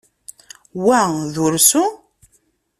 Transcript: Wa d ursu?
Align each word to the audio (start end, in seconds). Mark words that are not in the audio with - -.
Wa 0.85 0.99
d 1.33 1.35
ursu? 1.45 1.83